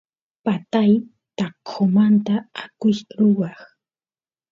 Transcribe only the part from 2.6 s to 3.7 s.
akush ruwaq